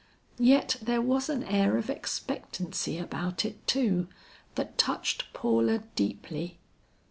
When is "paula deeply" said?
5.31-6.57